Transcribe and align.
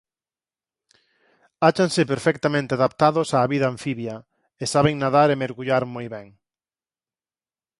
Áchanse 1.69 2.01
perfectamente 2.11 2.71
adaptados 2.75 3.27
á 3.37 3.39
vida 3.53 3.67
anfibia 3.73 4.15
e 4.61 4.63
saben 4.73 4.95
nadar 4.97 5.29
e 5.31 5.39
mergullar 5.43 5.83
moi 5.95 6.07
ben. 6.15 6.27